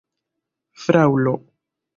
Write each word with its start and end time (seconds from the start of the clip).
fraŭlo 0.85 1.35